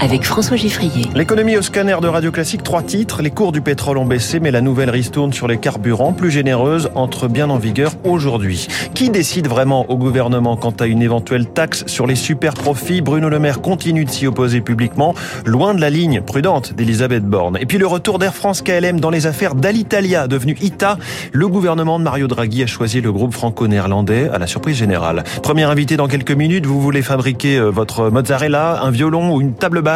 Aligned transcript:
avec 0.00 0.24
François 0.24 0.56
Giffrier. 0.56 1.06
L'économie 1.14 1.56
au 1.56 1.62
scanner 1.62 1.96
de 2.00 2.08
Radio 2.08 2.30
Classique, 2.32 2.62
trois 2.62 2.82
titres. 2.82 3.20
Les 3.20 3.30
cours 3.30 3.52
du 3.52 3.60
pétrole 3.60 3.98
ont 3.98 4.06
baissé, 4.06 4.40
mais 4.40 4.50
la 4.50 4.62
nouvelle 4.62 4.88
ristourne 4.88 5.32
sur 5.32 5.46
les 5.46 5.58
carburants, 5.58 6.12
plus 6.12 6.30
généreuse, 6.30 6.90
entre 6.94 7.28
bien 7.28 7.50
en 7.50 7.58
vigueur 7.58 7.92
aujourd'hui. 8.04 8.66
Qui 8.94 9.10
décide 9.10 9.46
vraiment 9.46 9.90
au 9.90 9.96
gouvernement 9.98 10.56
quant 10.56 10.74
à 10.80 10.86
une 10.86 11.02
éventuelle 11.02 11.46
taxe 11.46 11.84
sur 11.86 12.06
les 12.06 12.14
super 12.14 12.54
profits 12.54 13.02
Bruno 13.02 13.28
Le 13.28 13.38
Maire 13.38 13.60
continue 13.60 14.04
de 14.06 14.10
s'y 14.10 14.26
opposer 14.26 14.62
publiquement, 14.62 15.14
loin 15.44 15.74
de 15.74 15.80
la 15.80 15.90
ligne 15.90 16.22
prudente 16.22 16.72
d'Elisabeth 16.72 17.24
Borne. 17.24 17.58
Et 17.60 17.66
puis 17.66 17.78
le 17.78 17.86
retour 17.86 18.18
d'Air 18.18 18.34
France 18.34 18.62
KLM 18.62 19.00
dans 19.00 19.10
les 19.10 19.26
affaires 19.26 19.54
d'Alitalia, 19.54 20.28
devenu 20.28 20.56
ITA. 20.62 20.96
Le 21.32 21.46
gouvernement 21.46 21.98
de 21.98 22.04
Mario 22.04 22.26
Draghi 22.26 22.62
a 22.62 22.66
choisi 22.66 23.02
le 23.02 23.12
groupe 23.12 23.34
franco-néerlandais 23.34 24.30
à 24.32 24.38
la 24.38 24.46
surprise 24.46 24.76
générale. 24.76 25.24
Premier 25.42 25.64
invité 25.64 25.98
dans 25.98 26.08
quelques 26.08 26.32
minutes, 26.32 26.64
vous 26.64 26.80
voulez 26.80 27.02
fabriquer 27.02 27.58
euh, 27.58 27.68
votre 27.68 28.08
mozzarella, 28.10 28.80
un 28.82 28.90
violon 28.90 29.34
ou 29.34 29.40
une 29.42 29.52
table 29.54 29.82
basse? 29.82 29.89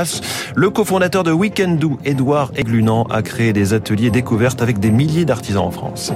Le 0.55 0.71
cofondateur 0.71 1.23
de 1.23 1.33
Weekendoo, 1.33 1.99
Edouard 2.05 2.51
Eglunan, 2.57 3.05
a 3.11 3.23
créé 3.23 3.53
des 3.53 3.73
ateliers 3.73 4.11
découvertes 4.11 4.63
avec 4.63 4.79
des 4.79 4.91
milliers 4.91 5.25
d'artisans 5.25 5.65
en 5.65 5.71
France. 5.71 6.13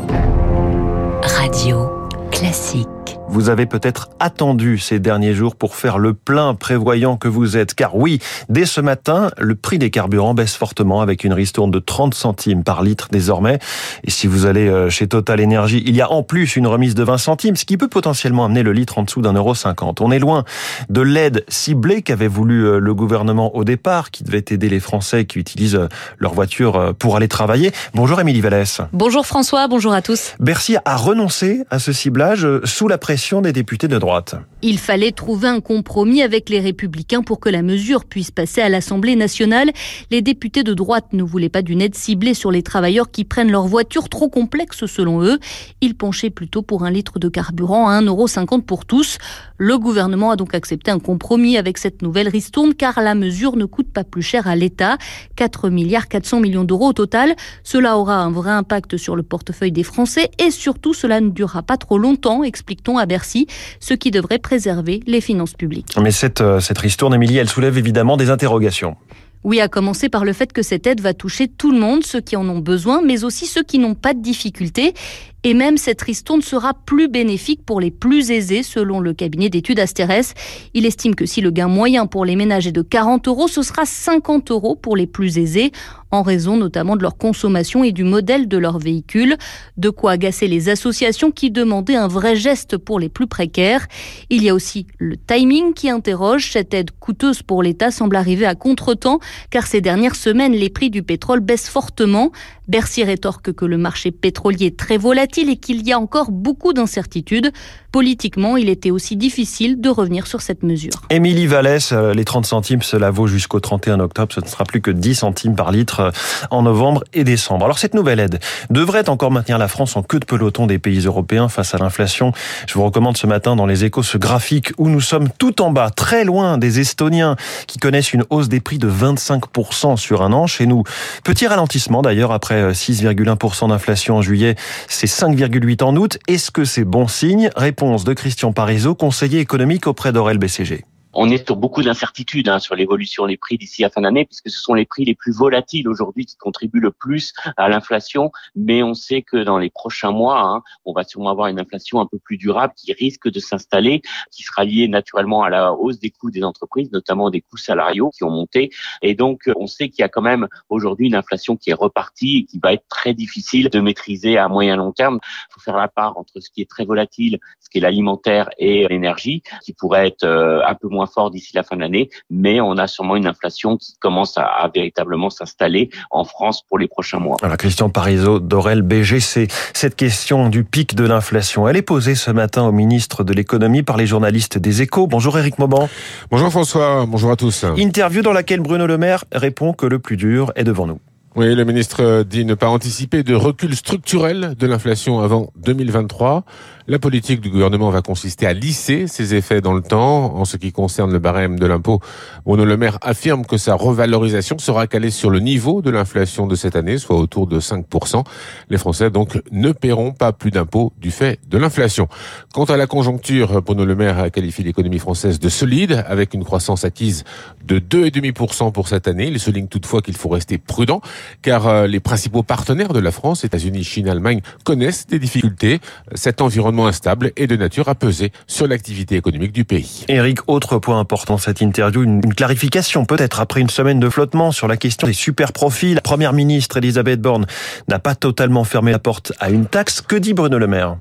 Radio 1.22 1.90
classique. 2.30 2.88
Vous 3.30 3.50
avez 3.50 3.66
peut-être 3.66 4.08
attendu 4.20 4.78
ces 4.78 5.00
derniers 5.00 5.34
jours 5.34 5.54
pour 5.54 5.76
faire 5.76 5.98
le 5.98 6.14
plein 6.14 6.54
prévoyant 6.54 7.18
que 7.18 7.28
vous 7.28 7.58
êtes. 7.58 7.74
Car 7.74 7.94
oui, 7.94 8.20
dès 8.48 8.64
ce 8.64 8.80
matin, 8.80 9.30
le 9.36 9.54
prix 9.54 9.78
des 9.78 9.90
carburants 9.90 10.32
baisse 10.32 10.56
fortement 10.56 11.02
avec 11.02 11.24
une 11.24 11.34
ristourne 11.34 11.70
de 11.70 11.78
30 11.78 12.14
centimes 12.14 12.64
par 12.64 12.82
litre 12.82 13.08
désormais. 13.12 13.58
Et 14.02 14.10
si 14.10 14.26
vous 14.26 14.46
allez 14.46 14.66
euh, 14.68 14.88
chez 14.88 15.08
Total 15.08 15.42
Energy, 15.42 15.82
il 15.86 15.94
y 15.94 16.00
a 16.00 16.10
en 16.10 16.22
plus 16.22 16.56
une 16.56 16.66
remise 16.66 16.94
de 16.94 17.02
20 17.02 17.18
centimes, 17.18 17.56
ce 17.56 17.66
qui 17.66 17.76
peut 17.76 17.88
potentiellement 17.88 18.46
amener 18.46 18.62
le 18.62 18.72
litre 18.72 18.96
en 18.96 19.02
dessous 19.02 19.20
d'un 19.20 19.34
euro 19.34 19.54
cinquante. 19.54 20.00
On 20.00 20.10
est 20.10 20.18
loin 20.18 20.44
de 20.88 21.02
l'aide 21.02 21.44
ciblée 21.48 22.00
qu'avait 22.00 22.28
voulu 22.28 22.66
euh, 22.66 22.78
le 22.78 22.94
gouvernement 22.94 23.54
au 23.54 23.64
départ, 23.64 24.10
qui 24.10 24.24
devait 24.24 24.44
aider 24.50 24.70
les 24.70 24.80
Français 24.80 25.26
qui 25.26 25.38
utilisent 25.38 25.74
euh, 25.74 25.88
leur 26.16 26.32
voiture 26.32 26.94
pour 26.98 27.16
aller 27.16 27.28
travailler. 27.28 27.72
Bonjour 27.92 28.18
Émilie 28.20 28.40
Vallès. 28.40 28.80
Bonjour 28.94 29.26
François, 29.26 29.68
bonjour 29.68 29.92
à 29.92 30.00
tous. 30.00 30.34
Bercy 30.40 30.76
a 30.82 30.96
renoncé 30.96 31.64
à 31.70 31.78
ce 31.78 31.92
ciblage 31.92 32.46
sous 32.64 32.88
la 32.88 32.96
pression 32.96 33.17
des 33.42 33.52
députés 33.52 33.88
de 33.88 33.98
droite. 33.98 34.36
Il 34.62 34.78
fallait 34.78 35.10
trouver 35.10 35.48
un 35.48 35.60
compromis 35.60 36.22
avec 36.22 36.48
les 36.48 36.60
républicains 36.60 37.22
pour 37.22 37.40
que 37.40 37.48
la 37.48 37.62
mesure 37.62 38.04
puisse 38.04 38.30
passer 38.30 38.60
à 38.60 38.68
l'Assemblée 38.68 39.16
nationale. 39.16 39.70
Les 40.10 40.22
députés 40.22 40.62
de 40.62 40.72
droite 40.72 41.06
ne 41.12 41.22
voulaient 41.22 41.48
pas 41.48 41.62
d'une 41.62 41.82
aide 41.82 41.96
ciblée 41.96 42.34
sur 42.34 42.50
les 42.52 42.62
travailleurs 42.62 43.10
qui 43.10 43.24
prennent 43.24 43.50
leur 43.50 43.66
voiture 43.66 44.08
trop 44.08 44.28
complexe 44.28 44.86
selon 44.86 45.22
eux. 45.22 45.38
Ils 45.80 45.96
penchaient 45.96 46.30
plutôt 46.30 46.62
pour 46.62 46.84
un 46.84 46.90
litre 46.90 47.18
de 47.18 47.28
carburant 47.28 47.88
à 47.88 48.00
1,50€ 48.00 48.62
pour 48.62 48.84
tous. 48.84 49.18
Le 49.58 49.78
gouvernement 49.78 50.30
a 50.30 50.36
donc 50.36 50.54
accepté 50.54 50.90
un 50.92 51.00
compromis 51.00 51.56
avec 51.56 51.76
cette 51.76 52.02
nouvelle 52.02 52.28
ristourne 52.28 52.74
car 52.74 53.00
la 53.00 53.16
mesure 53.16 53.56
ne 53.56 53.64
coûte 53.64 53.92
pas 53.92 54.04
plus 54.04 54.22
cher 54.22 54.46
à 54.46 54.54
l'État. 54.54 54.96
4 55.36 55.70
milliards 55.70 56.08
400 56.08 56.40
millions 56.40 56.64
d'euros 56.64 56.88
au 56.88 56.92
total. 56.92 57.34
Cela 57.64 57.98
aura 57.98 58.16
un 58.16 58.30
vrai 58.30 58.50
impact 58.50 58.96
sur 58.96 59.16
le 59.16 59.24
portefeuille 59.24 59.72
des 59.72 59.82
Français 59.82 60.30
et 60.38 60.52
surtout 60.52 60.94
cela 60.94 61.20
ne 61.20 61.30
durera 61.30 61.62
pas 61.62 61.76
trop 61.76 61.98
longtemps, 61.98 62.44
explique-t-on 62.44 62.96
à 62.96 63.07
Bercy, 63.08 63.48
ce 63.80 63.94
qui 63.94 64.12
devrait 64.12 64.38
préserver 64.38 65.00
les 65.06 65.20
finances 65.20 65.54
publiques. 65.54 65.96
Mais 66.00 66.12
cette, 66.12 66.40
euh, 66.40 66.60
cette 66.60 66.78
ristourne, 66.78 67.14
Émilie, 67.14 67.38
elle 67.38 67.48
soulève 67.48 67.76
évidemment 67.76 68.16
des 68.16 68.30
interrogations. 68.30 68.96
Oui, 69.44 69.60
à 69.60 69.68
commencer 69.68 70.08
par 70.08 70.24
le 70.24 70.32
fait 70.32 70.52
que 70.52 70.62
cette 70.62 70.86
aide 70.86 71.00
va 71.00 71.14
toucher 71.14 71.48
tout 71.48 71.70
le 71.70 71.78
monde, 71.78 72.04
ceux 72.04 72.20
qui 72.20 72.36
en 72.36 72.48
ont 72.48 72.58
besoin, 72.58 73.02
mais 73.02 73.24
aussi 73.24 73.46
ceux 73.46 73.62
qui 73.62 73.78
n'ont 73.78 73.94
pas 73.94 74.12
de 74.12 74.20
difficultés. 74.20 74.94
Et 75.44 75.54
même 75.54 75.76
cette 75.76 76.02
ristourne 76.02 76.42
sera 76.42 76.74
plus 76.74 77.08
bénéfique 77.08 77.64
pour 77.64 77.80
les 77.80 77.92
plus 77.92 78.30
aisés, 78.32 78.62
selon 78.62 78.98
le 78.98 79.12
cabinet 79.12 79.50
d'études 79.50 79.78
Asterès. 79.78 80.34
Il 80.74 80.84
estime 80.84 81.14
que 81.14 81.26
si 81.26 81.40
le 81.40 81.50
gain 81.50 81.68
moyen 81.68 82.06
pour 82.06 82.24
les 82.24 82.34
ménages 82.34 82.66
est 82.66 82.72
de 82.72 82.82
40 82.82 83.28
euros, 83.28 83.46
ce 83.46 83.62
sera 83.62 83.86
50 83.86 84.50
euros 84.50 84.74
pour 84.74 84.96
les 84.96 85.06
plus 85.06 85.38
aisés, 85.38 85.70
en 86.10 86.22
raison 86.22 86.56
notamment 86.56 86.96
de 86.96 87.02
leur 87.02 87.16
consommation 87.16 87.84
et 87.84 87.92
du 87.92 88.02
modèle 88.02 88.48
de 88.48 88.58
leur 88.58 88.78
véhicule. 88.78 89.36
De 89.76 89.90
quoi 89.90 90.12
agacer 90.12 90.48
les 90.48 90.68
associations 90.70 91.30
qui 91.30 91.50
demandaient 91.50 91.96
un 91.96 92.08
vrai 92.08 92.34
geste 92.34 92.76
pour 92.76 92.98
les 92.98 93.08
plus 93.08 93.26
précaires. 93.26 93.86
Il 94.30 94.42
y 94.42 94.48
a 94.48 94.54
aussi 94.54 94.86
le 94.98 95.16
timing 95.16 95.72
qui 95.72 95.88
interroge. 95.88 96.50
Cette 96.50 96.74
aide 96.74 96.90
coûteuse 96.98 97.42
pour 97.42 97.62
l'État 97.62 97.90
semble 97.90 98.16
arriver 98.16 98.46
à 98.46 98.54
contretemps, 98.54 99.20
car 99.50 99.66
ces 99.66 99.80
dernières 99.80 100.16
semaines, 100.16 100.52
les 100.52 100.70
prix 100.70 100.90
du 100.90 101.02
pétrole 101.02 101.40
baissent 101.40 101.68
fortement. 101.68 102.32
Bercy 102.68 103.02
rétorque 103.02 103.52
que 103.52 103.64
le 103.64 103.78
marché 103.78 104.10
pétrolier 104.10 104.66
est 104.66 104.78
très 104.78 104.98
volatile 104.98 105.48
et 105.48 105.56
qu'il 105.56 105.86
y 105.86 105.92
a 105.92 105.98
encore 105.98 106.30
beaucoup 106.30 106.74
d'incertitudes. 106.74 107.50
Politiquement, 107.90 108.58
il 108.58 108.68
était 108.68 108.90
aussi 108.90 109.16
difficile 109.16 109.80
de 109.80 109.88
revenir 109.88 110.26
sur 110.26 110.42
cette 110.42 110.62
mesure. 110.62 110.92
Émilie 111.08 111.46
Vallès, 111.46 111.92
euh, 111.92 112.12
les 112.12 112.24
30 112.24 112.44
centimes, 112.44 112.82
cela 112.82 113.10
vaut 113.10 113.26
jusqu'au 113.26 113.60
31 113.60 113.98
octobre. 114.00 114.30
Ce 114.30 114.40
ne 114.40 114.46
sera 114.46 114.64
plus 114.64 114.82
que 114.82 114.90
10 114.90 115.14
centimes 115.14 115.56
par 115.56 115.72
litre 115.72 116.00
euh, 116.00 116.10
en 116.50 116.62
novembre 116.62 117.02
et 117.14 117.24
décembre. 117.24 117.64
Alors 117.64 117.78
cette 117.78 117.94
nouvelle 117.94 118.20
aide 118.20 118.40
devrait 118.68 119.08
encore 119.08 119.30
maintenir 119.30 119.56
la 119.56 119.68
France 119.68 119.96
en 119.96 120.02
queue 120.02 120.20
de 120.20 120.26
peloton 120.26 120.66
des 120.66 120.78
pays 120.78 121.00
européens 121.00 121.48
face 121.48 121.74
à 121.74 121.78
l'inflation. 121.78 122.32
Je 122.66 122.74
vous 122.74 122.84
recommande 122.84 123.16
ce 123.16 123.26
matin 123.26 123.56
dans 123.56 123.64
les 123.64 123.86
échos 123.86 124.02
ce 124.02 124.18
graphique 124.18 124.72
où 124.76 124.90
nous 124.90 125.00
sommes 125.00 125.30
tout 125.38 125.62
en 125.62 125.70
bas, 125.70 125.88
très 125.88 126.24
loin 126.24 126.58
des 126.58 126.80
Estoniens 126.80 127.36
qui 127.66 127.78
connaissent 127.78 128.12
une 128.12 128.24
hausse 128.28 128.50
des 128.50 128.60
prix 128.60 128.76
de 128.76 128.90
25% 128.90 129.96
sur 129.96 130.20
un 130.20 130.34
an 130.34 130.46
chez 130.46 130.66
nous. 130.66 130.82
Petit 131.24 131.46
ralentissement 131.46 132.02
d'ailleurs 132.02 132.32
après 132.32 132.72
6,1% 132.72 133.64
euh, 133.64 133.68
d'inflation 133.68 134.16
en 134.16 134.22
juillet, 134.22 134.56
c'est 134.88 135.06
5,8 135.06 135.82
en 135.82 135.96
août. 135.96 136.18
Est-ce 136.28 136.50
que 136.50 136.66
c'est 136.66 136.84
bon 136.84 137.08
signe? 137.08 137.48
De 137.78 138.12
Christian 138.12 138.52
Parizeau, 138.52 138.94
conseiller 138.94 139.38
économique 139.38 139.86
auprès 139.86 140.12
d'Aurel 140.12 140.38
BCG 140.38 140.84
on 141.20 141.28
est 141.30 141.44
sur 141.44 141.56
beaucoup 141.56 141.82
d'incertitudes 141.82 142.48
hein, 142.48 142.60
sur 142.60 142.76
l'évolution 142.76 143.26
des 143.26 143.36
prix 143.36 143.58
d'ici 143.58 143.84
à 143.84 143.90
fin 143.90 144.02
d'année, 144.02 144.24
puisque 144.24 144.50
ce 144.50 144.60
sont 144.60 144.72
les 144.72 144.86
prix 144.86 145.04
les 145.04 145.16
plus 145.16 145.32
volatiles 145.32 145.88
aujourd'hui 145.88 146.26
qui 146.26 146.36
contribuent 146.36 146.78
le 146.78 146.92
plus 146.92 147.32
à 147.56 147.68
l'inflation. 147.68 148.30
Mais 148.54 148.84
on 148.84 148.94
sait 148.94 149.22
que 149.22 149.36
dans 149.42 149.58
les 149.58 149.68
prochains 149.68 150.12
mois, 150.12 150.40
hein, 150.40 150.62
on 150.84 150.92
va 150.92 151.02
sûrement 151.02 151.30
avoir 151.30 151.48
une 151.48 151.58
inflation 151.58 152.00
un 152.00 152.06
peu 152.06 152.20
plus 152.20 152.36
durable 152.36 152.72
qui 152.76 152.92
risque 152.92 153.28
de 153.28 153.40
s'installer, 153.40 154.00
qui 154.30 154.44
sera 154.44 154.64
liée 154.64 154.86
naturellement 154.86 155.42
à 155.42 155.50
la 155.50 155.72
hausse 155.72 155.98
des 155.98 156.10
coûts 156.10 156.30
des 156.30 156.44
entreprises, 156.44 156.92
notamment 156.92 157.30
des 157.30 157.40
coûts 157.40 157.56
salariaux 157.56 158.10
qui 158.10 158.22
ont 158.22 158.30
monté. 158.30 158.70
Et 159.02 159.16
donc, 159.16 159.50
on 159.56 159.66
sait 159.66 159.88
qu'il 159.88 160.02
y 160.02 160.04
a 160.04 160.08
quand 160.08 160.22
même 160.22 160.46
aujourd'hui 160.68 161.08
une 161.08 161.16
inflation 161.16 161.56
qui 161.56 161.70
est 161.70 161.74
repartie 161.74 162.36
et 162.36 162.44
qui 162.44 162.60
va 162.62 162.74
être 162.74 162.86
très 162.88 163.12
difficile 163.12 163.70
de 163.70 163.80
maîtriser 163.80 164.38
à 164.38 164.46
moyen 164.46 164.76
long 164.76 164.92
terme. 164.92 165.18
Il 165.24 165.54
faut 165.54 165.60
faire 165.60 165.78
la 165.78 165.88
part 165.88 166.16
entre 166.16 166.38
ce 166.38 166.48
qui 166.48 166.60
est 166.60 166.70
très 166.70 166.84
volatile, 166.84 167.40
ce 167.58 167.68
qui 167.68 167.78
est 167.78 167.80
l'alimentaire 167.80 168.50
et 168.56 168.86
l'énergie, 168.86 169.42
qui 169.64 169.72
pourrait 169.72 170.06
être 170.06 170.22
euh, 170.22 170.62
un 170.64 170.76
peu 170.76 170.86
moins 170.86 171.07
fort 171.08 171.30
d'ici 171.30 171.52
la 171.54 171.62
fin 171.62 171.76
de 171.76 171.80
l'année, 171.80 172.10
mais 172.30 172.60
on 172.60 172.76
a 172.78 172.86
sûrement 172.86 173.16
une 173.16 173.26
inflation 173.26 173.76
qui 173.76 173.94
commence 173.98 174.36
à, 174.36 174.70
véritablement 174.74 175.30
s'installer 175.30 175.90
en 176.10 176.24
France 176.24 176.62
pour 176.62 176.78
les 176.78 176.88
prochains 176.88 177.18
mois. 177.18 177.36
Alors 177.42 177.56
Christian 177.56 177.90
Parizeau 177.90 178.40
d'Orel 178.40 178.82
BGC, 178.82 179.48
cette 179.74 179.96
question 179.96 180.48
du 180.48 180.64
pic 180.64 180.94
de 180.94 181.04
l'inflation, 181.04 181.68
elle 181.68 181.76
est 181.76 181.82
posée 181.82 182.14
ce 182.14 182.30
matin 182.30 182.64
au 182.64 182.72
ministre 182.72 183.24
de 183.24 183.32
l'économie 183.32 183.82
par 183.82 183.96
les 183.96 184.06
journalistes 184.06 184.58
des 184.58 184.82
Échos. 184.82 185.06
Bonjour 185.06 185.38
Éric 185.38 185.58
Mauban. 185.58 185.88
Bonjour 186.30 186.50
François, 186.50 187.06
bonjour 187.06 187.30
à 187.30 187.36
tous. 187.36 187.64
Interview 187.76 188.22
dans 188.22 188.32
laquelle 188.32 188.60
Bruno 188.60 188.86
Le 188.86 188.98
Maire 188.98 189.24
répond 189.32 189.72
que 189.72 189.86
le 189.86 189.98
plus 189.98 190.16
dur 190.16 190.52
est 190.56 190.64
devant 190.64 190.86
nous. 190.86 191.00
Oui, 191.36 191.54
le 191.54 191.64
ministre 191.64 192.24
dit 192.24 192.44
ne 192.44 192.54
pas 192.54 192.68
anticiper 192.68 193.22
de 193.22 193.34
recul 193.34 193.76
structurel 193.76 194.56
de 194.58 194.66
l'inflation 194.66 195.20
avant 195.20 195.52
2023. 195.58 196.42
La 196.90 196.98
politique 196.98 197.42
du 197.42 197.50
gouvernement 197.50 197.90
va 197.90 198.00
consister 198.00 198.46
à 198.46 198.54
lisser 198.54 199.08
ses 199.08 199.34
effets 199.34 199.60
dans 199.60 199.74
le 199.74 199.82
temps. 199.82 200.34
En 200.34 200.46
ce 200.46 200.56
qui 200.56 200.72
concerne 200.72 201.12
le 201.12 201.18
barème 201.18 201.58
de 201.58 201.66
l'impôt, 201.66 202.00
Bruno 202.46 202.64
Le 202.64 202.78
Maire 202.78 202.96
affirme 203.02 203.44
que 203.44 203.58
sa 203.58 203.74
revalorisation 203.74 204.56
sera 204.58 204.86
calée 204.86 205.10
sur 205.10 205.28
le 205.28 205.38
niveau 205.38 205.82
de 205.82 205.90
l'inflation 205.90 206.46
de 206.46 206.54
cette 206.54 206.76
année, 206.76 206.96
soit 206.96 207.18
autour 207.18 207.46
de 207.46 207.60
5%. 207.60 208.24
Les 208.70 208.78
Français, 208.78 209.10
donc, 209.10 209.38
ne 209.52 209.72
paieront 209.72 210.12
pas 210.12 210.32
plus 210.32 210.50
d'impôts 210.50 210.94
du 210.98 211.10
fait 211.10 211.38
de 211.46 211.58
l'inflation. 211.58 212.08
Quant 212.54 212.64
à 212.64 212.78
la 212.78 212.86
conjoncture, 212.86 213.60
Bruno 213.60 213.84
Le 213.84 213.94
Maire 213.94 214.18
a 214.18 214.30
qualifié 214.30 214.64
l'économie 214.64 214.98
française 214.98 215.38
de 215.38 215.50
solide, 215.50 216.06
avec 216.08 216.32
une 216.32 216.42
croissance 216.42 216.86
acquise 216.86 217.24
de 217.66 217.80
2,5% 217.80 218.72
pour 218.72 218.88
cette 218.88 219.08
année. 219.08 219.26
Il 219.26 219.38
souligne 219.38 219.68
toutefois 219.68 220.00
qu'il 220.00 220.16
faut 220.16 220.30
rester 220.30 220.56
prudent, 220.56 221.02
car 221.42 221.66
euh, 221.66 221.86
les 221.86 222.00
principaux 222.00 222.42
partenaires 222.42 222.94
de 222.94 223.00
la 223.00 223.10
France, 223.10 223.44
États-Unis, 223.44 223.84
Chine, 223.84 224.08
Allemagne, 224.08 224.40
connaissent 224.64 225.06
des 225.06 225.18
difficultés. 225.18 225.80
Cet 226.14 226.40
environnement 226.40 226.77
instable 226.86 227.32
et 227.36 227.46
de 227.46 227.56
nature 227.56 227.88
à 227.88 227.94
peser 227.94 228.32
sur 228.46 228.66
l'activité 228.66 229.16
économique 229.16 229.52
du 229.52 229.64
pays. 229.64 230.04
Eric, 230.08 230.38
autre 230.46 230.78
point 230.78 230.98
important 230.98 231.38
cette 231.38 231.60
interview, 231.60 232.02
une, 232.02 232.34
clarification 232.34 233.04
peut-être 233.04 233.40
après 233.40 233.60
une 233.60 233.70
semaine 233.70 234.00
de 234.00 234.08
flottement 234.08 234.52
sur 234.52 234.68
la 234.68 234.76
question 234.76 235.06
des 235.06 235.12
super 235.12 235.52
profils. 235.52 235.94
La 235.94 236.00
première 236.00 236.32
ministre 236.32 236.76
Elisabeth 236.76 237.20
Borne 237.20 237.46
n'a 237.88 237.98
pas 237.98 238.14
totalement 238.14 238.64
fermé 238.64 238.92
la 238.92 238.98
porte 238.98 239.32
à 239.40 239.50
une 239.50 239.66
taxe. 239.66 240.00
Que 240.00 240.16
dit 240.16 240.34
Bruno 240.34 240.58
Le 240.58 240.66
Maire? 240.66 240.96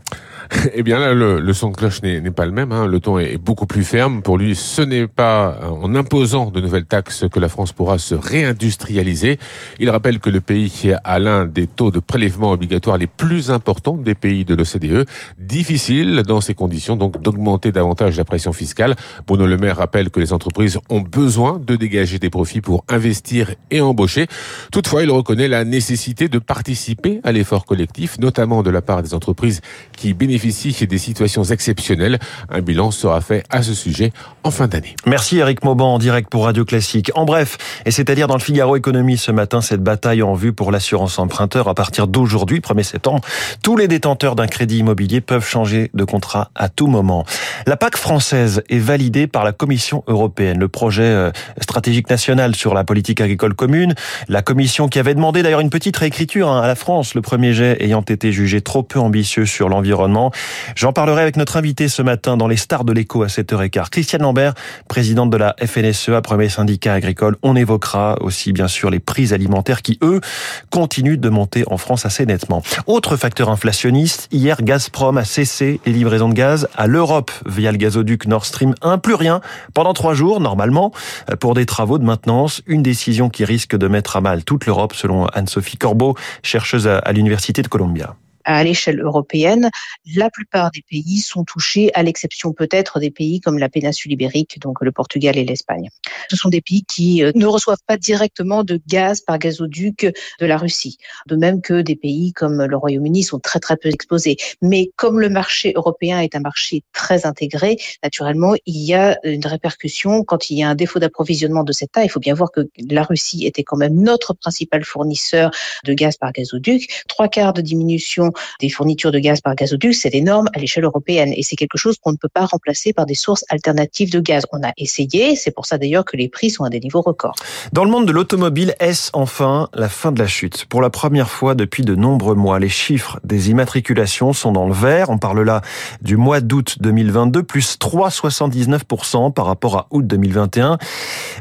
Eh 0.73 0.83
bien 0.83 0.99
là, 0.99 1.13
le, 1.13 1.39
le 1.39 1.53
son 1.53 1.71
de 1.71 1.75
cloche 1.75 2.01
n'est 2.01 2.21
pas 2.31 2.45
le 2.45 2.51
même. 2.51 2.71
Hein. 2.71 2.87
Le 2.87 2.99
ton 2.99 3.19
est, 3.19 3.37
beaucoup 3.37 3.65
plus 3.65 3.83
ferme. 3.83 4.21
Pour 4.21 4.37
lui, 4.37 4.55
ce 4.55 4.81
n'est 4.81 5.07
pas 5.07 5.59
en 5.63 5.95
imposant 5.95 6.51
de 6.51 6.61
nouvelles 6.61 6.85
taxes 6.85 7.25
que 7.31 7.39
la 7.39 7.49
France 7.49 7.71
pourra 7.71 7.97
se 7.97 8.15
réindustrialiser. 8.15 9.39
Il 9.79 9.89
rappelle 9.89 10.19
que 10.19 10.29
le 10.29 10.41
pays 10.41 10.93
a 11.03 11.19
l'un 11.19 11.45
des 11.45 11.67
taux 11.67 11.91
de 11.91 11.99
prélèvement 11.99 12.51
obligatoire 12.51 12.97
les 12.97 13.07
plus 13.07 13.51
importants 13.51 13.97
des 13.97 14.15
pays 14.15 14.45
de 14.45 14.55
l'OCDE. 14.55 15.07
Difficile 15.37 16.23
dans 16.25 16.41
ces 16.41 16.53
conditions 16.53 16.95
donc 16.95 17.21
d'augmenter 17.21 17.71
davantage 17.71 18.17
la 18.17 18.25
pression 18.25 18.53
fiscale. 18.53 18.95
Bruno 19.25 19.45
Le 19.45 19.57
Maire 19.57 19.77
rappelle 19.77 20.09
que 20.09 20.19
les 20.19 20.33
entreprises 20.33 20.79
ont 20.89 21.01
besoin 21.01 21.59
de 21.59 21.75
dégager 21.75 22.19
des 22.19 22.29
profits 22.29 22.61
pour 22.61 22.85
investir 22.87 23.53
et 23.71 23.81
embaucher. 23.81 24.27
Toutefois, 24.71 25.03
il 25.03 25.11
reconnaît 25.11 25.47
la 25.47 25.65
nécessité 25.65 26.29
de 26.29 26.39
participer 26.39 27.19
à 27.23 27.31
l'effort 27.31 27.65
collectif, 27.65 28.17
notamment 28.19 28.63
de 28.63 28.69
la 28.69 28.81
part 28.81 29.03
des 29.03 29.13
entreprises 29.13 29.61
qui 29.95 30.13
bénéficient 30.13 30.36
des 30.37 30.97
situations 30.97 31.43
exceptionnelles. 31.43 32.19
Un 32.49 32.61
bilan 32.61 32.91
sera 32.91 33.21
fait 33.21 33.43
à 33.49 33.63
ce 33.63 33.73
sujet 33.73 34.11
en 34.43 34.51
fin 34.51 34.67
d'année. 34.67 34.95
Merci 35.05 35.37
Eric 35.37 35.63
Mauban 35.63 35.95
en 35.95 35.99
direct 35.99 36.29
pour 36.29 36.45
Radio 36.45 36.65
Classique. 36.65 37.11
En 37.15 37.25
bref, 37.25 37.57
et 37.85 37.91
c'est-à-dire 37.91 38.27
dans 38.27 38.35
le 38.35 38.41
Figaro 38.41 38.75
Économie 38.75 39.17
ce 39.17 39.31
matin, 39.31 39.61
cette 39.61 39.81
bataille 39.81 40.23
en 40.23 40.33
vue 40.33 40.53
pour 40.53 40.71
l'assurance 40.71 41.19
emprunteur 41.19 41.67
à 41.67 41.73
partir 41.73 42.07
d'aujourd'hui, 42.07 42.59
1er 42.59 42.83
septembre. 42.83 43.21
Tous 43.63 43.75
les 43.75 43.87
détenteurs 43.87 44.35
d'un 44.35 44.47
crédit 44.47 44.79
immobilier 44.79 45.21
peuvent 45.21 45.45
changer 45.45 45.91
de 45.93 46.03
contrat 46.03 46.51
à 46.55 46.69
tout 46.69 46.87
moment. 46.87 47.25
La 47.65 47.77
PAC 47.77 47.97
française 47.97 48.63
est 48.69 48.79
validée 48.79 49.27
par 49.27 49.43
la 49.43 49.51
Commission 49.51 50.03
européenne. 50.07 50.59
Le 50.59 50.67
projet 50.67 51.03
euh, 51.03 51.31
stratégique 51.61 52.09
national 52.09 52.55
sur 52.55 52.73
la 52.73 52.83
politique 52.83 53.21
agricole 53.21 53.53
commune, 53.53 53.95
la 54.27 54.41
Commission 54.41 54.87
qui 54.87 54.99
avait 54.99 55.15
demandé 55.15 55.43
d'ailleurs 55.43 55.59
une 55.59 55.69
petite 55.69 55.97
réécriture 55.97 56.49
hein, 56.49 56.61
à 56.61 56.67
la 56.67 56.75
France, 56.75 57.15
le 57.15 57.21
premier 57.21 57.53
jet 57.53 57.77
ayant 57.81 58.01
été 58.01 58.31
jugé 58.31 58.61
trop 58.61 58.83
peu 58.83 58.99
ambitieux 58.99 59.45
sur 59.45 59.69
l'environnement. 59.69 60.26
J'en 60.75 60.93
parlerai 60.93 61.21
avec 61.21 61.37
notre 61.37 61.57
invité 61.57 61.87
ce 61.87 62.01
matin 62.01 62.37
dans 62.37 62.47
les 62.47 62.57
stars 62.57 62.83
de 62.83 62.93
l'écho 62.93 63.23
à 63.23 63.27
7h15. 63.27 63.89
Christiane 63.89 64.21
Lambert, 64.21 64.53
présidente 64.87 65.29
de 65.29 65.37
la 65.37 65.55
FNSEA, 65.63 66.21
premier 66.21 66.49
syndicat 66.49 66.93
agricole. 66.93 67.37
On 67.43 67.55
évoquera 67.55 68.17
aussi 68.21 68.53
bien 68.53 68.67
sûr 68.67 68.89
les 68.89 68.99
prix 68.99 69.33
alimentaires 69.33 69.81
qui, 69.81 69.97
eux, 70.01 70.21
continuent 70.69 71.19
de 71.19 71.29
monter 71.29 71.63
en 71.67 71.77
France 71.77 72.05
assez 72.05 72.25
nettement. 72.25 72.61
Autre 72.85 73.17
facteur 73.17 73.49
inflationniste, 73.49 74.27
hier 74.31 74.61
Gazprom 74.61 75.17
a 75.17 75.25
cessé 75.25 75.79
les 75.85 75.91
livraisons 75.91 76.29
de 76.29 76.33
gaz 76.33 76.67
à 76.75 76.87
l'Europe 76.87 77.31
via 77.45 77.71
le 77.71 77.77
gazoduc 77.77 78.27
Nord 78.27 78.45
Stream 78.45 78.75
1. 78.81 78.97
Plus 78.97 79.15
rien 79.15 79.41
pendant 79.73 79.93
trois 79.93 80.13
jours, 80.13 80.39
normalement, 80.39 80.91
pour 81.39 81.53
des 81.53 81.65
travaux 81.65 81.97
de 81.97 82.03
maintenance. 82.03 82.61
Une 82.67 82.83
décision 82.83 83.29
qui 83.29 83.45
risque 83.45 83.75
de 83.75 83.87
mettre 83.87 84.17
à 84.17 84.21
mal 84.21 84.43
toute 84.43 84.65
l'Europe, 84.65 84.93
selon 84.93 85.25
Anne-Sophie 85.27 85.77
Corbeau, 85.77 86.15
chercheuse 86.43 86.87
à 86.87 87.11
l'Université 87.11 87.61
de 87.61 87.67
Columbia 87.67 88.15
à 88.47 88.63
l'échelle 88.63 89.01
européenne, 89.01 89.69
la 90.15 90.29
plupart 90.29 90.71
des 90.71 90.83
pays 90.89 91.19
sont 91.19 91.43
touchés, 91.43 91.91
à 91.93 92.01
l'exception 92.01 92.53
peut-être 92.53 92.99
des 92.99 93.11
pays 93.11 93.41
comme 93.41 93.59
la 93.59 93.69
péninsule 93.69 94.13
ibérique, 94.13 94.59
donc 94.59 94.77
le 94.81 94.91
Portugal 94.91 95.37
et 95.37 95.43
l'Espagne. 95.43 95.89
Ce 96.29 96.37
sont 96.37 96.49
des 96.49 96.61
pays 96.61 96.83
qui 96.85 97.23
euh, 97.23 97.31
ne 97.35 97.45
reçoivent 97.45 97.83
pas 97.85 97.97
directement 97.97 98.63
de 98.63 98.79
gaz 98.87 99.19
par 99.21 99.37
gazoduc 99.37 100.07
de 100.39 100.45
la 100.45 100.57
Russie, 100.57 100.97
de 101.27 101.35
même 101.35 101.61
que 101.61 101.81
des 101.81 101.97
pays 101.97 102.31
comme 102.31 102.63
le 102.63 102.77
Royaume-Uni 102.77 103.23
sont 103.23 103.39
très 103.39 103.59
très 103.59 103.75
peu 103.75 103.89
exposés. 103.89 104.37
Mais 104.61 104.91
comme 104.95 105.19
le 105.19 105.29
marché 105.29 105.73
européen 105.75 106.21
est 106.21 106.33
un 106.35 106.39
marché 106.39 106.83
très 106.93 107.25
intégré, 107.25 107.75
naturellement, 108.01 108.55
il 108.65 108.81
y 108.81 108.93
a 108.93 109.19
une 109.23 109.45
répercussion 109.45 110.23
quand 110.23 110.49
il 110.49 110.57
y 110.57 110.63
a 110.63 110.69
un 110.69 110.75
défaut 110.75 110.99
d'approvisionnement 110.99 111.65
de 111.65 111.73
cet 111.73 111.89
Il 112.01 112.09
faut 112.09 112.21
bien 112.21 112.33
voir 112.33 112.51
que 112.51 112.61
la 112.89 113.03
Russie 113.03 113.45
était 113.45 113.63
quand 113.63 113.77
même 113.77 113.95
notre 113.95 114.33
principal 114.33 114.85
fournisseur 114.85 115.51
de 115.83 115.93
gaz 115.93 116.15
par 116.17 116.31
gazoduc. 116.31 117.03
Trois 117.09 117.27
quarts 117.27 117.53
de 117.53 117.61
diminution 117.61 118.31
des 118.59 118.69
fournitures 118.69 119.11
de 119.11 119.19
gaz 119.19 119.41
par 119.41 119.55
gazoduc, 119.55 119.93
c'est 119.93 120.13
énorme 120.13 120.47
à 120.53 120.59
l'échelle 120.59 120.83
européenne 120.83 121.33
et 121.35 121.43
c'est 121.43 121.55
quelque 121.55 121.77
chose 121.77 121.97
qu'on 122.01 122.11
ne 122.11 122.17
peut 122.17 122.29
pas 122.29 122.45
remplacer 122.45 122.93
par 122.93 123.05
des 123.05 123.15
sources 123.15 123.45
alternatives 123.49 124.11
de 124.11 124.19
gaz. 124.19 124.45
On 124.51 124.63
a 124.63 124.71
essayé, 124.77 125.35
c'est 125.35 125.51
pour 125.51 125.65
ça 125.65 125.77
d'ailleurs 125.77 126.05
que 126.05 126.17
les 126.17 126.29
prix 126.29 126.49
sont 126.49 126.63
à 126.63 126.69
des 126.69 126.79
niveaux 126.79 127.01
records. 127.01 127.35
Dans 127.73 127.83
le 127.83 127.91
monde 127.91 128.05
de 128.05 128.11
l'automobile, 128.11 128.75
est-ce 128.79 129.09
enfin 129.13 129.69
la 129.73 129.89
fin 129.89 130.11
de 130.11 130.19
la 130.19 130.27
chute? 130.27 130.65
Pour 130.65 130.81
la 130.81 130.89
première 130.89 131.29
fois 131.29 131.55
depuis 131.55 131.83
de 131.83 131.95
nombreux 131.95 132.35
mois, 132.35 132.59
les 132.59 132.69
chiffres 132.69 133.19
des 133.23 133.49
immatriculations 133.49 134.33
sont 134.33 134.51
dans 134.51 134.67
le 134.67 134.73
vert. 134.73 135.09
On 135.09 135.17
parle 135.17 135.41
là 135.43 135.61
du 136.01 136.17
mois 136.17 136.41
d'août 136.41 136.77
2022, 136.79 137.43
plus 137.43 137.77
3,79% 137.79 139.33
par 139.33 139.45
rapport 139.45 139.77
à 139.77 139.87
août 139.91 140.05
2021. 140.05 140.77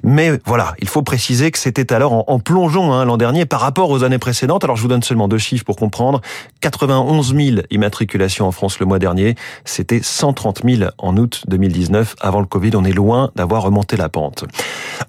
Mais 0.03 0.39
voilà, 0.45 0.75
il 0.81 0.89
faut 0.89 1.03
préciser 1.03 1.51
que 1.51 1.59
c'était 1.59 1.93
alors 1.93 2.25
en, 2.31 2.39
plongeon 2.39 2.93
hein, 2.93 3.05
l'an 3.05 3.17
dernier 3.17 3.47
par 3.47 3.61
rapport 3.61 3.91
aux 3.91 4.05
années 4.05 4.19
précédentes. 4.19 4.65
Alors 4.65 4.77
je 4.77 4.83
vous 4.83 4.89
donne 4.89 5.03
seulement 5.03 5.29
deux 5.29 5.39
chiffres 5.39 5.65
pour 5.65 5.77
comprendre. 5.77 6.21
91 6.87 7.35
000 7.35 7.57
immatriculations 7.71 8.47
en 8.47 8.53
France 8.53 8.79
le 8.79 8.87
mois 8.87 9.01
dernier. 9.01 9.35
C'était 9.65 10.01
130 10.03 10.63
000 10.65 10.91
en 10.99 11.17
août 11.17 11.43
2019. 11.49 12.15
Avant 12.21 12.39
le 12.39 12.47
Covid, 12.47 12.71
on 12.75 12.85
est 12.85 12.93
loin 12.93 13.33
d'avoir 13.35 13.63
remonté 13.63 13.97
la 13.97 14.09
pente. 14.09 14.45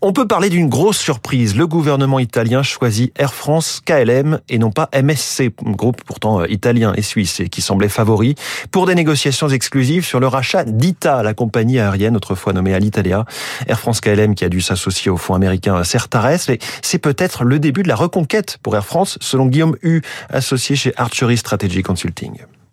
On 0.02 0.12
peut 0.12 0.28
parler 0.28 0.50
d'une 0.50 0.70
grosse 0.70 0.98
surprise. 0.98 1.56
Le 1.56 1.68
gouvernement 1.68 2.18
italien 2.18 2.64
choisit 2.64 3.14
Air 3.20 3.34
France 3.34 3.82
KLM 3.86 4.40
et 4.50 4.58
non 4.58 4.72
pas 4.72 4.90
MSC, 4.92 5.52
groupe 5.62 6.02
pourtant 6.04 6.42
euh, 6.42 6.48
italien 6.50 6.94
et 6.96 7.04
suisse 7.04 7.40
et 7.40 7.48
qui 7.48 7.62
semblait 7.62 7.90
favori, 7.90 8.34
pour 8.72 8.88
des 8.88 8.96
négociations 8.96 9.50
exclusives 9.50 10.04
sur 10.04 10.20
le 10.20 10.28
rachat 10.28 10.64
d'ITA, 10.64 11.22
la 11.22 11.34
compagnie 11.36 11.80
aérienne 11.80 12.16
autrefois 12.16 12.54
nommée 12.54 12.74
Alitalia. 12.74 13.26
Air 13.68 13.80
France 13.80 14.02
KLM 14.02 14.34
qui 14.34 14.46
a 14.46 14.50
dû 14.50 14.62
s'associer 14.62 15.12
au 15.12 15.18
fonds 15.18 15.36
américain 15.36 15.84
Certares. 15.84 16.40
C'est 16.82 17.00
peut-être 17.00 17.44
le 17.44 17.60
début 17.60 17.84
de 17.84 17.88
la 17.88 17.96
reconquête 17.96 18.58
pour 18.64 18.76
Air 18.76 18.86
France, 18.86 19.18
selon 19.22 19.46
Guillaume 19.46 19.78
Hu, 19.84 20.02
associé 20.30 20.76
chez 20.76 20.94
Archery 20.98 21.38
Strategy 21.38 21.67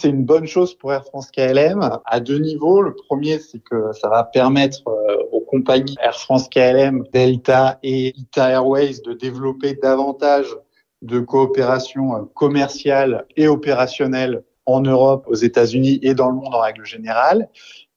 C'est 0.05 0.11
une 0.11 0.25
bonne 0.25 0.47
chose 0.47 0.75
pour 0.75 0.93
Air 0.93 1.05
France 1.05 1.31
KLM 1.31 1.99
à 2.05 2.21
deux 2.21 2.39
niveaux. 2.39 2.83
Le 2.83 2.95
premier, 2.95 3.39
c'est 3.39 3.61
que 3.61 3.93
ça 3.93 4.09
va 4.09 4.25
permettre 4.25 4.83
euh, 4.89 5.17
aux 5.33 5.41
compagnies 5.41 5.97
Air 6.03 6.19
France 6.19 6.49
KLM, 6.49 7.05
Delta 7.13 7.79
et 7.83 8.13
Ita 8.17 8.51
Airways 8.51 9.01
de 9.05 9.13
développer 9.15 9.79
davantage 9.83 10.47
de 11.01 11.21
coopération 11.21 12.17
euh, 12.17 12.23
commerciale 12.35 13.25
et 13.37 13.49
opérationnelle 13.49 14.43
en 14.67 14.81
Europe, 14.81 15.25
aux 15.29 15.35
États-Unis 15.35 16.01
et 16.03 16.15
dans 16.15 16.29
le 16.29 16.35
monde 16.35 16.55
en 16.55 16.61
règle 16.61 16.85
générale. 16.85 17.49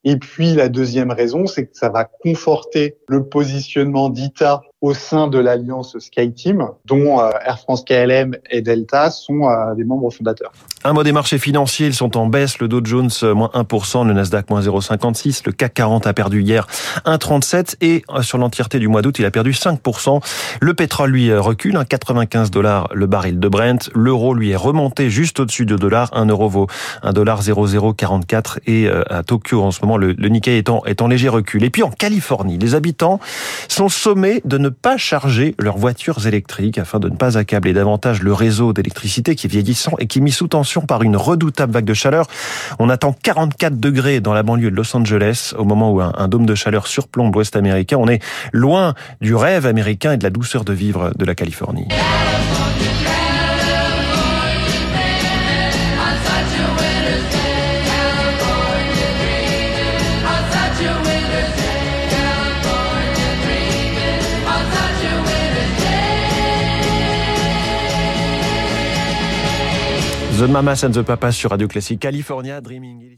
Et 0.03 0.15
puis 0.15 0.53
la 0.53 0.69
deuxième 0.69 1.11
raison, 1.11 1.45
c'est 1.45 1.65
que 1.65 1.75
ça 1.75 1.89
va 1.89 2.05
conforter 2.05 2.97
le 3.09 3.25
positionnement 3.27 4.09
d'ITA 4.09 4.61
au 4.79 4.93
sein 4.93 5.27
de 5.27 5.39
l'alliance 5.39 5.97
SkyTeam, 5.99 6.69
dont 6.85 7.19
euh, 7.19 7.31
Air 7.43 7.59
France 7.59 7.83
KLM 7.83 8.37
et 8.49 8.61
Delta 8.61 9.09
sont 9.09 9.49
des 9.75 9.83
membres 9.83 10.09
fondateurs. 10.09 10.53
Un 10.87 10.93
mot 10.93 11.03
des 11.03 11.11
marchés 11.11 11.37
financiers, 11.37 11.87
ils 11.87 11.93
sont 11.93 12.15
en 12.15 12.27
baisse. 12.27 12.59
Le 12.59 12.69
Dow 12.69 12.79
Jones, 12.81 13.09
euh, 13.23 13.33
moins 13.33 13.51
1%, 13.53 14.07
le 14.07 14.13
Nasdaq, 14.13 14.49
moins 14.49 14.61
0,56. 14.61 15.41
Le 15.45 15.51
CAC 15.51 15.73
40 15.73 16.07
a 16.07 16.13
perdu 16.13 16.41
hier 16.41 16.65
1,37. 17.03 17.75
Et 17.81 18.03
sur 18.21 18.37
l'entièreté 18.37 18.79
du 18.79 18.87
mois 18.87 19.01
d'août, 19.01 19.19
il 19.19 19.25
a 19.25 19.29
perdu 19.29 19.51
5%. 19.51 20.21
Le 20.61 20.73
pétrole, 20.73 21.11
lui, 21.11 21.33
recule, 21.33 21.77
95 21.89 22.51
dollars 22.51 22.87
le 22.93 23.05
baril 23.05 23.37
de 23.37 23.49
Brent. 23.49 23.89
L'euro, 23.93 24.33
lui, 24.33 24.51
est 24.51 24.55
remonté 24.55 25.09
juste 25.09 25.41
au-dessus 25.41 25.65
de 25.65 25.75
dollars. 25.75 26.09
1 26.13 26.27
euro 26.27 26.47
vaut 26.47 26.67
1 27.03 27.11
dollar 27.11 27.41
0,044. 27.41 28.61
Et 28.65 28.87
à 28.87 29.23
Tokyo, 29.23 29.63
en 29.63 29.71
ce 29.71 29.81
moment, 29.81 29.97
le, 29.97 30.13
Nikkei 30.13 30.57
est 30.57 31.01
en, 31.01 31.07
léger 31.09 31.27
recul. 31.27 31.65
Et 31.65 31.69
puis 31.69 31.83
en 31.83 31.91
Californie, 31.91 32.57
les 32.57 32.75
habitants 32.75 33.19
sont 33.67 33.89
sommés 33.89 34.41
de 34.45 34.57
ne 34.57 34.69
pas 34.69 34.95
charger 34.95 35.53
leurs 35.59 35.77
voitures 35.77 36.25
électriques 36.27 36.77
afin 36.77 36.99
de 36.99 37.09
ne 37.09 37.15
pas 37.17 37.37
accabler 37.37 37.73
davantage 37.73 38.23
le 38.23 38.31
réseau 38.31 38.71
d'électricité 38.71 39.35
qui 39.35 39.47
est 39.47 39.49
vieillissant 39.49 39.91
et 39.99 40.07
qui 40.07 40.19
est 40.19 40.21
mis 40.21 40.31
sous 40.31 40.47
tension 40.47 40.76
par 40.85 41.03
une 41.03 41.15
redoutable 41.15 41.73
vague 41.73 41.85
de 41.85 41.93
chaleur. 41.93 42.27
On 42.79 42.89
attend 42.89 43.13
44 43.13 43.79
degrés 43.79 44.19
dans 44.19 44.33
la 44.33 44.43
banlieue 44.43 44.71
de 44.71 44.75
Los 44.75 44.95
Angeles 44.95 45.53
au 45.57 45.63
moment 45.63 45.91
où 45.91 46.01
un, 46.01 46.27
dôme 46.27 46.45
de 46.45 46.55
chaleur 46.55 46.87
surplombe 46.87 47.33
l'ouest 47.33 47.55
américain. 47.55 47.97
On 47.99 48.07
est 48.07 48.23
loin 48.53 48.93
du 49.21 49.35
rêve 49.35 49.65
américain 49.65 50.13
et 50.13 50.17
de 50.17 50.23
la 50.23 50.29
douceur 50.29 50.63
de 50.63 50.73
vivre 50.73 51.11
de 51.17 51.25
la 51.25 51.35
Californie. 51.35 51.87
The 70.37 70.45
Mamas 70.45 70.83
and 70.83 70.93
the 70.93 71.01
Papas 71.03 71.31
sur 71.31 71.49
Radio 71.49 71.67
Classique 71.67 71.99
California 71.99 72.61
Dreaming. 72.61 73.17